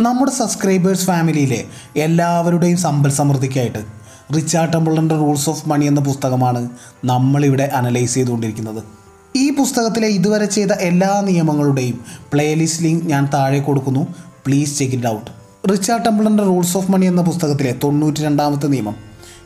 [0.00, 1.64] നമ്മുടെ സബ്സ്ക്രൈബേഴ്സ് ഫാമിലിയിലെ
[1.96, 3.78] എല്ലാവരുടെയും സമ്പൽ സമൃദ്ധിക്കായിട്ട്
[4.36, 6.68] റിച്ചാർഡ് ടെമ്പിളിന്റെ റൂൾസ് ഓഫ് മണി എന്ന പുസ്തകമാണ്
[7.04, 8.82] നമ്മളിവിടെ അനലൈസ് ചെയ്തുകൊണ്ടിരിക്കുന്നത്.
[9.36, 14.06] ഈ പുസ്തകത്തിലെ ഇതുവരെ ചെയ്ത എല്ലാ നിയമങ്ങളുടെയും പ്ലേലിസ്റ്റ് ലിങ്ക് ഞാൻ താഴെ കൊടുക്കുന്നു.
[14.46, 15.30] Please check it out
[15.72, 18.94] Richard ടെമ്പിളിന്റെ rules of മണി എന്ന പുസ്തകത്തിലെ തൊണ്ണൂറ്റി രണ്ടാമത്തെ നിയമം.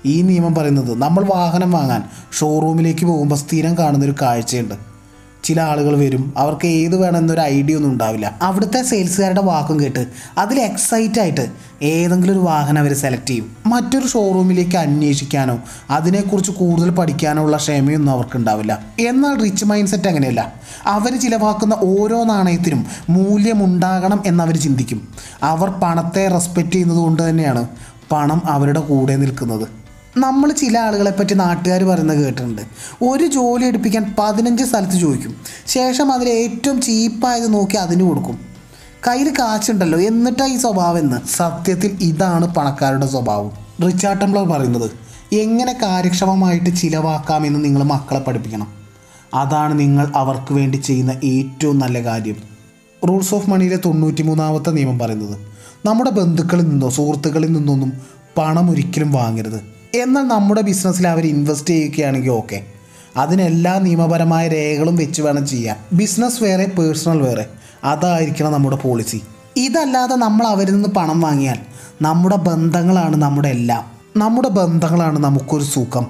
[0.06, 4.93] ഈ നിയമം പറയുന്നത് നമ്മൾ വാഹനം വാങ്ങാൻ ഷോറൂമിലേക്ക് പോകുമ്പോൾ സ്ഥിരം കാണുന്നൊരു കാഴ്ചയുണ്ട്.
[5.44, 6.34] ചില ആളുകൾ വരും.
[6.36, 8.38] അവർക്ക് ഏത് വേണമെന്നൊരു ഐഡിയ ഒന്നും ഉണ്ടാവില്ല.
[8.42, 10.06] അവിടുത്തെ സെയിൽസുകാരുടെ വാക്കും കേട്ട്
[10.38, 11.48] അതിൽ എക്സൈറ്റ് ആയിട്ട്
[11.82, 13.56] ഏതെങ്കിലും ഒരു വാഹനം അവർ സെലക്ട് ചെയ്യും.
[13.66, 15.58] മറ്റൊരു ഷോറൂമിലേക്ക് അന്വേഷിക്കാനോ
[15.90, 20.54] അതിനെക്കുറിച്ച് കൂടുതൽ പഠിക്കാനോ ഉള്ള ക്ഷമയൊന്നും അവർക്ക് ഉണ്ടാവില്ല എന്നാൽ റിച്ച് മൈൻഡ് സെറ്റ് അങ്ങനെയല്ല.
[20.86, 25.08] അവർ ചിലവാക്കുന്ന ഓരോ നാണയത്തിനും മൂല്യമുണ്ടാകണം എന്നവർ ചിന്തിക്കും.
[25.42, 27.68] അവർ പണത്തെ റെസ്പെക്റ്റ് ചെയ്യുന്നത് കൊണ്ട് തന്നെയാണ്
[28.12, 29.83] പണം അവരുടെ കൂടെ നിൽക്കുന്നത്.
[30.16, 32.62] നമ്മൾ ചില ആളുകളെ പറ്റി നാട്ടുകാർ പറയുന്നത് കേട്ടിട്ടുണ്ട്.
[33.02, 35.36] ഒരു ജോലി എടുപ്പിക്കാൻ പതിനഞ്ച് സ്ഥലത്ത് ചോദിക്കും.
[35.66, 38.38] ശേഷം അതിൽ ഏറ്റവും ചീപ്പായത് നോക്കി അതിന് കൊടുക്കും.
[39.08, 41.16] കയ്യിൽ കാശുണ്ടല്ലോ എന്നിട്ടാ ഈ സ്വഭാവം എന്ന്.
[41.36, 43.50] സത്യത്തിൽ ഇതാണ് പണക്കാരുടെ സ്വഭാവം.
[43.86, 44.90] റിച്ചാർഡ് ടെംപ്ലർ പറയുന്നത്
[45.34, 48.66] എങ്ങനെ കാര്യക്ഷമമായിട്ട് ചിലവാക്കാമെന്ന് നിങ്ങൾ മക്കളെ പഠിപ്പിക്കണം.
[49.34, 52.36] അതാണ് നിങ്ങൾ അവർക്ക് വേണ്ടി ചെയ്യുന്ന ഏറ്റവും നല്ല കാര്യം.
[53.08, 55.38] റൂൾസ് ഓഫ് മണിയിലെ തൊണ്ണൂറ്റി മൂന്നാമത്തെ നിയമം പറയുന്നത്
[55.86, 57.92] നമ്മുടെ ബന്ധുക്കളിൽ നിന്നോ സുഹൃത്തുക്കളിൽ നിന്നൊന്നും
[58.38, 59.73] പണം ഒരിക്കലും വാങ്ങരുത്.
[59.94, 62.64] എന്നാൽ നമ്മുടെ ബിസിനസ്സിൽ അവർ ഇൻവെസ്റ്റ് ചെയ്യുകയാണെങ്കിൽ ഓക്കെ.
[63.16, 65.76] അതിനെല്ലാ നിയമപരമായ രേഖകളും വെച്ച് വേണം ചെയ്യാൻ.
[65.92, 67.46] ബിസിനസ് വേറെ പേഴ്സണൽ വേറെ.
[67.84, 69.22] അതായിരിക്കണം നമ്മുടെ പോളിസി.
[69.56, 71.56] ഇതല്ലാതെ നമ്മൾ അവരിൽ നിന്ന് പണം വാങ്ങിയാൽ
[72.02, 73.84] നമ്മുടെ ബന്ധങ്ങളാണ് നമ്മുടെ എല്ലാം.
[74.16, 76.06] നമ്മുടെ ബന്ധങ്ങളാണ് നമുക്കൊരു സുഖം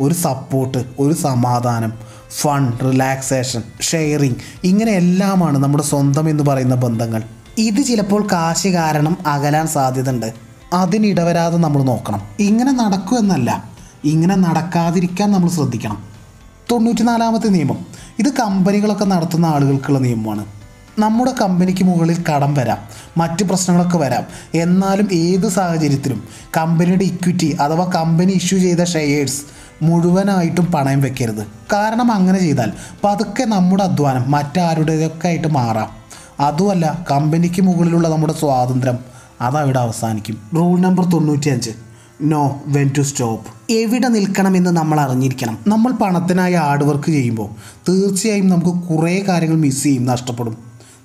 [0.00, 1.92] ഒരു സപ്പോർട്ട് ഒരു സമാധാനം
[2.30, 7.22] ഫൺ റിലാക്സേഷൻ ഷെയറിങ് ഇങ്ങനെ എല്ലാമാണ് നമ്മുടെ സ്വന്തം എന്ന് പറയുന്ന ബന്ധങ്ങൾ.
[7.58, 10.51] ഇത് ചിലപ്പോൾ കാശ് കാരണം അകലാൻ സാധ്യതയുണ്ട്.
[10.72, 12.22] അതിനിടവരാതെ നമ്മൾ നോക്കണം.
[12.40, 13.64] ഇങ്ങനെ നടക്കൂ എന്നല്ല.
[14.04, 16.02] ഇങ്ങനെ നടക്കാതിരിക്കാൻ നമ്മൾ ശ്രദ്ധിക്കണം.
[16.70, 17.86] തൊണ്ണൂറ്റിനാലാമത്തെ നിയമം.
[18.18, 20.44] ഇത് കമ്പനികളൊക്കെ നടത്തുന്ന ആളുകൾക്കുള്ള നിയമമാണ്.
[20.98, 22.78] നമ്മുടെ കമ്പനിക്ക് മുകളിൽ കടം വരാം.
[23.16, 24.24] മറ്റ് പ്രശ്നങ്ങളൊക്കെ വരാം.
[24.54, 26.24] എന്നാലും ഏത് സാഹചര്യത്തിലും
[26.56, 29.42] കമ്പനിയുടെ ഇക്വിറ്റി അഥവാ കമ്പനി ഇഷ്യൂ ചെയ്ത ഷെയേഴ്സ്
[29.82, 31.46] മുഴുവനായിട്ടും പണയം വെക്കരുത്.
[31.72, 32.72] കാരണം അങ്ങനെ ചെയ്താൽ
[33.04, 36.02] പതുക്കെ നമ്മുടെ അധ്വാനം മറ്റാരുടേതൊക്കെ ആയിട്ട് മാറാം.
[36.40, 39.11] അതുമല്ല കമ്പനിക്ക് മുകളിലുള്ള നമ്മുടെ സ്വാതന്ത്ര്യം
[39.42, 40.36] അതവിടെ അവസാനിക്കും.
[40.56, 41.70] റൂൾ നമ്പർ തൊണ്ണൂറ്റിയഞ്ച്.
[42.22, 45.58] നോ വെൻ ടു സ്റ്റോപ്പ് എവിടെ നിൽക്കണമെന്ന് നമ്മൾ അറിഞ്ഞിരിക്കണം.
[45.66, 47.48] നമ്മൾ പണത്തിനായി ഹാർഡ് വർക്ക് ചെയ്യുമ്പോൾ
[47.88, 50.56] തീർച്ചയായും നമുക്ക് കുറേ കാര്യങ്ങൾ മിസ് ചെയ്യും നഷ്ടപ്പെടും.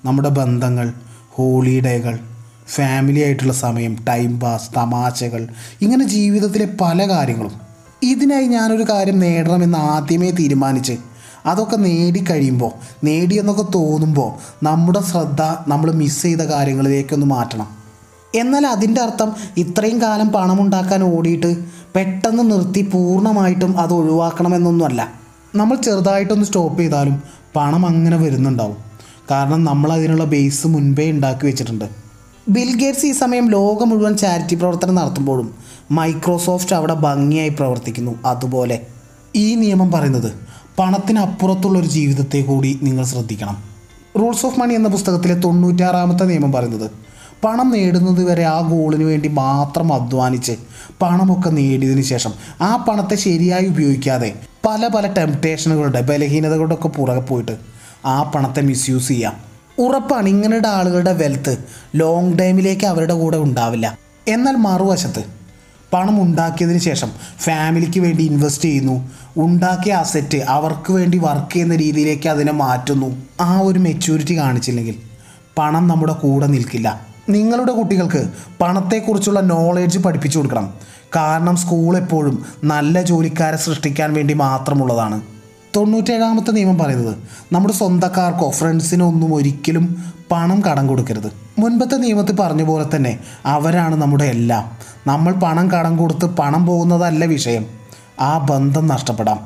[0.05, 0.93] നമ്മുടെ ബന്ധങ്ങൾ
[1.29, 2.19] ഹോളിഡേകൾ
[2.67, 5.47] ഫാമിലി ആയിട്ടുള്ള സമയം ടൈം പാസ് തമാശകൾ
[5.81, 7.51] ഇങ്ങനെ ജീവിതത്തിലെ പല കാര്യങ്ങളും.
[8.03, 10.97] ഇതിനായി ഞാനൊരു കാര്യം നേടണമെന്ന് ആദ്യമേ തീരുമാനിച്ച്
[11.45, 12.71] അതൊക്കെ നേടിക്കഴിയുമ്പോൾ
[13.03, 14.29] നേടിയെന്നൊക്കെ തോന്നുമ്പോൾ
[14.65, 17.86] നമ്മുടെ ശ്രദ്ധ നമ്മൾ മിസ് ചെയ്ത കാര്യങ്ങളിലേക്കൊന്ന് മാറ്റണം.
[18.37, 21.51] എന്നാൽ അതിന്റെ അർത്ഥം ഇത്രയും കാലം പണമുണ്ടാക്കാൻ ഓടിയിട്ട്
[21.95, 25.01] പെട്ടെന്ന് നിർത്തി പൂർണമായിട്ടും അത് ഒഴിവാക്കണമെന്നൊന്നുമല്ല.
[25.55, 27.15] നമ്മൾ ചെറുതായിട്ടൊന്ന് സ്റ്റോപ്പ് ചെയ്താലും
[27.55, 28.77] പണം അങ്ങനെ വരുന്നുണ്ടാവും.
[29.31, 31.85] കാരണം നമ്മൾ അതിനുള്ള ബേസ് മുൻപേ ഉണ്ടാക്കി വെച്ചിട്ടുണ്ട്.
[32.49, 35.47] ബിൽ ഗേറ്റ്സ് ഈ സമയം ലോകം മുഴുവൻ ചാരിറ്റി പ്രവർത്തനം നടത്തുമ്പോഴും
[35.91, 38.13] മൈക്രോസോഫ്റ്റ് അവിടെ ഭംഗിയായി പ്രവർത്തിക്കുന്നു.
[38.25, 38.77] അതുപോലെ
[39.35, 40.29] ഈ നിയമം പറയുന്നത്
[40.79, 43.57] പണത്തിനപ്പുറത്തുള്ള ഒരു ജീവിതത്തെ കൂടി നിങ്ങൾ ശ്രദ്ധിക്കണം.
[44.19, 46.87] റൂൾസ് ഓഫ് മണി എന്ന പുസ്തകത്തിലെ തൊണ്ണൂറ്റാറാമത്തെ നിയമം പറയുന്നത്
[47.43, 50.51] പണം നേടുന്നത് വരെ ആ ഗോളിന് വേണ്ടി മാത്രം അധ്വാനിച്ച്
[51.01, 54.33] പണമൊക്കെ നേടിയതിനു ശേഷം ആ പണത്തെ ശരിയായി ഉപയോഗിക്കാതെ
[54.65, 57.57] പല പല ടെംപ്റ്റേഷനുകളുടെ ബലഹീനതകളുടെ ഒക്കെ പുറകെ പോയിട്ട്
[58.05, 59.33] ആ പണത്തെ മിസ്യൂസ് ചെയ്യാം.
[59.79, 61.57] ഉറപ്പാണ് ഇങ്ങനെയുള്ള ആളുകളുടെ വെൽത്ത്
[61.95, 63.97] ലോങ് ടൈമിലേക്ക് അവരുടെ കൂടെ ഉണ്ടാവില്ല.
[64.27, 65.23] എന്നാൽ മറുവശത്ത്
[65.93, 72.51] പണം ഉണ്ടാക്കിയതിന് ശേഷം ഫാമിലിക്ക് വേണ്ടി ഇൻവെസ്റ്റ് ചെയ്യുന്നു ഉണ്ടാക്കിയ അസറ്റ് അവർക്ക് വേണ്ടി വർക്ക് ചെയ്യുന്ന രീതിയിലേക്ക് അതിനെ
[72.51, 73.21] മാറ്റുന്നു.
[73.41, 74.95] ആ ഒരു മെച്യൂരിറ്റി കാണിച്ചില്ലെങ്കിൽ
[75.57, 77.06] പണം നമ്മുടെ കൂടെ നിൽക്കില്ല.
[77.29, 78.29] നിങ്ങളുടെ കുട്ടികൾക്ക്
[78.61, 80.73] പണത്തെക്കുറിച്ചുള്ള നോളേജ് പഠിപ്പിച്ചു കൊടുക്കണം.
[81.15, 85.21] കാരണം സ്കൂൾ എപ്പോഴും നല്ല ജോലിക്കാരെ സൃഷ്ടിക്കാൻ വേണ്ടി മാത്രമുള്ളതാണ്.
[85.75, 87.15] തൊണ്ണൂറ്റേഴാമത്തെ നിയമം പറയുന്നത്
[87.51, 91.31] നമ്മുടെ സ്വന്തക്കാർക്കോ ഫ്രണ്ട്സിനോ ഒന്നും ഒരിക്കലും പണം കടം കൊടുക്കരുത്.
[91.59, 94.71] മുൻപത്തെ നിയമത്തിൽ പറഞ്ഞ പോലെ തന്നെ അവരാണ് നമ്മുടെ എല്ലാം.
[95.07, 97.65] നമ്മൾ പണം കടം കൊടുത്ത് പണം പോകുന്നതല്ല വിഷയം.
[98.19, 99.39] ആ ബന്ധം നഷ്ടപ്പെടാം.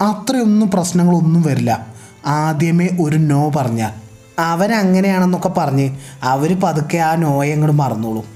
[0.00, 1.86] അത്രയൊന്നും പ്രശ്നങ്ങളൊന്നും വരില്ല.
[2.26, 3.99] ആദ്യമേ ഒരു നോ പറഞ്ഞാൽ
[4.40, 8.26] അവരങ്ങനെയാണെന്നൊക്കെ പറഞ്ഞ് അവർ പതുക്കെ ആ നോയെ അങ്ങോട്ട് മറന്നോളൂ.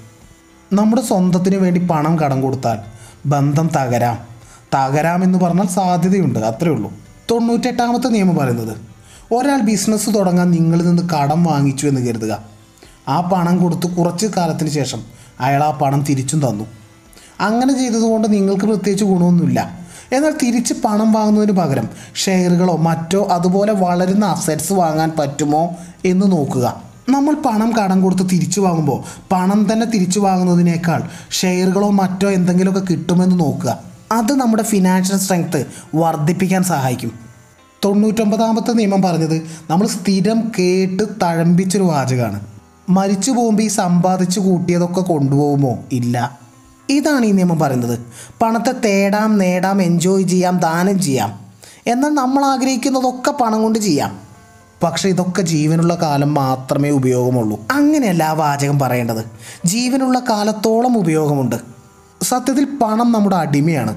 [0.72, 2.78] നമ്മുടെ സ്വന്തത്തിന് വേണ്ടി പണം കടം കൊടുത്താൽ
[3.26, 4.18] ബന്ധം തകരാം.
[4.74, 6.92] തകരാമെന്ന് പറഞ്ഞാൽ സാധ്യതയുണ്ട് അത്രേ ഉള്ളൂ.
[7.30, 8.76] തൊണ്ണൂറ്റെട്ടാമത്തെ നിയമം പറയുന്നത്
[9.32, 12.42] ഒരാൾ ബിസിനസ് തുടങ്ങാൻ നിങ്ങളിൽ നിന്ന് കടം വാങ്ങിച്ചു എന്ന് കരുതുക.
[13.08, 15.02] ആ പണം കൊടുത്ത് കുറച്ച് കാലത്തിന് ശേഷം
[15.40, 16.64] അയാൾ ആ പണം തിരിച്ചും തന്നു.
[17.40, 19.83] അങ്ങനെ ചെയ്തതുകൊണ്ട് നിങ്ങൾക്ക് പ്രത്യേകിച്ച് ഗുണമൊന്നുമില്ല.
[20.14, 26.82] എന്നാൽ തിരിച്ച് പണം വാങ്ങുന്നതിന് പകരം ഷെയറുകളോ മറ്റോ അതുപോലെ വളരുന്ന അസറ്റ്സ് വാങ്ങാൻ പറ്റുമോ എന്ന് നോക്കുക.
[27.08, 29.02] നമ്മൾ പണം കടം കൊടുത്ത് തിരിച്ചു വാങ്ങുമ്പോൾ
[29.32, 33.78] പണം തന്നെ തിരിച്ചു വാങ്ങുന്നതിനേക്കാൾ ഷെയറുകളോ മറ്റോ എന്തെങ്കിലുമൊക്കെ കിട്ടുമെന്ന് നോക്കുക.
[34.12, 37.12] അത് നമ്മുടെ ഫിനാൻഷ്യൽ സ്ട്രെങ്ത് വർദ്ധിപ്പിക്കാൻ സഹായിക്കും.
[37.84, 42.40] തൊണ്ണൂറ്റൊമ്പതാമത്തെ നിയമം പറഞ്ഞത് നമ്മൾ സ്ഥിരം കേട്ട് തഴമ്പിച്ചൊരു വാചകമാണ്.
[42.88, 45.78] മരിച്ചു പോകുമ്പോൾ ഈ സമ്പാദിച്ചു കൂട്ടിയതൊക്കെ കൊണ്ടുപോകുമോ?
[45.92, 46.43] ഇല്ല.
[46.88, 47.98] ഇതാണ് ഈ നിയമം പറയുന്നത്.
[48.42, 51.40] പണത്തെ തേടാം നേടാം എൻജോയ് ചെയ്യാം ദാനം ചെയ്യാം.
[51.86, 54.18] എന്നാൽ നമ്മൾ ആഗ്രഹിക്കുന്നതൊക്കെ പണം കൊണ്ട് ചെയ്യാം.
[54.82, 57.60] പക്ഷേ ഇതൊക്കെ ജീവനുള്ള കാലം മാത്രമേ ഉപയോഗമുള്ളൂ.
[57.70, 59.24] അങ്ങനെയല്ല ആ വാചകം പറയേണ്ടത്.
[59.64, 61.56] ജീവനുള്ള കാലത്തോളം ഉപയോഗമുണ്ട്.
[62.22, 63.96] സത്യത്തിൽ പണം നമ്മുടെ അടിമയാണ്.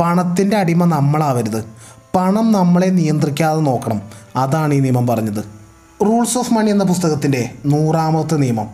[0.00, 1.64] പണത്തിന്റെ അടിമ നമ്മളാവരുത്.
[2.16, 4.02] പണം നമ്മളെ നിയന്ത്രിക്കാതെ നോക്കണം.
[4.36, 5.44] അതാണ് ഈ നിയമം പറഞ്ഞത്.
[6.06, 8.70] റൂൾസ് ഓഫ് മണി എന്ന പുസ്തകത്തിന്റെ നൂറാമത്തെ നിയമം.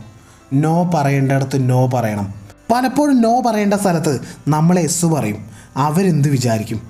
[0.52, 2.45] നോ പറയേണ്ടിടത്ത് നോ പറയണം.
[2.76, 5.36] പലപ്പോഴും നോ പറയേണ്ട സ്ഥലത്ത് നമ്മൾ എസ് പറയും.
[5.76, 6.80] അവരെന്ത് വിചാരിക്കും?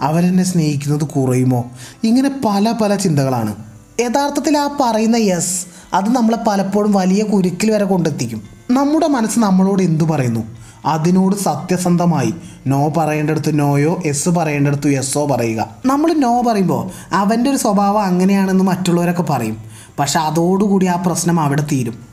[0.00, 1.70] അവരെന്നെ സ്നേഹിക്കുന്നത് കുറയുമോ?
[2.04, 3.54] ഇങ്ങനെ പല പല ചിന്തകളാണ്.
[4.00, 8.42] യഥാർത്ഥത്തിൽ ആ പറയുന്ന യെസ് അത് നമ്മളെ പലപ്പോഴും വലിയ കുരുക്കിൽ വരെ കൊണ്ടെത്തിക്കും.
[8.70, 10.40] നമ്മുടെ മനസ്സ് നമ്മളോട് എന്തു പറയുന്നു?
[10.86, 12.34] അതിനോട് സത്യസന്ധമായി
[12.66, 15.68] നോ പറയേണ്ടടുത്ത് നോയോ എസ് പറയേണ്ടടുത്ത് യെസ്സോ പറയുക.
[15.86, 19.56] നമ്മൾ നോ പറയുമ്പോൾ അവന്റെ ഒരു സ്വഭാവം അങ്ങനെയാണെന്ന് മറ്റുള്ളവരൊക്കെ പറയും.
[19.98, 22.11] പക്ഷെ അതോടുകൂടി ആ പ്രശ്നം അവിടെ തീരും.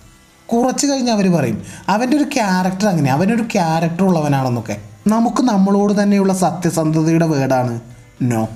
[0.54, 4.78] കുറച്ച് കഴിഞ്ഞ് അവർ പറയും അവന്റെ ഒരു ക്യാരക്ടർ അങ്ങനെ അവനൊരു ക്യാരക്ടർ ഉള്ളവനാണെന്നൊക്കെ.
[5.08, 7.80] നമുക്ക് നമ്മളോട് തന്നെയുള്ള സത്യസന്ധതയുടെ വേർഡാണ്
[8.22, 8.48] നോ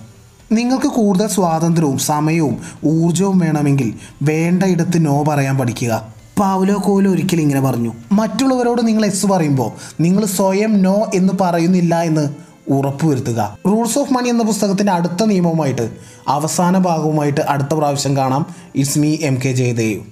[0.51, 6.13] നിങ്ങൾക്ക് കൂടുതൽ സ്വാതന്ത്ര്യവും സമയവും ഊർജവും വേണമെങ്കിൽ വേണ്ടയിടത്ത് നോ പറയാൻ പഠിക്കുക.
[6.39, 7.93] പാവലോ കോലോ ഒരിക്കൽ ഇങ്ങനെ പറഞ്ഞു.
[8.11, 12.29] മറ്റുള്ളവരോട് നിങ്ങൾ എസ് പറയുമ്പോൾ നിങ്ങൾ സ്വയം നോ എന്ന് പറയുന്നില്ല എന്ന്
[12.71, 13.57] ഉറപ്പുവരുത്തുക.
[13.67, 15.89] റൂൾസ് ഓഫ് മണി എന്ന പുസ്തകത്തിന്റെ അടുത്ത നിയമവുമായിട്ട്
[16.27, 18.45] അവസാന ഭാഗവുമായിട്ട് അടുത്ത പ്രാവശ്യം കാണാം.
[18.75, 20.03] It's me M K Jayadev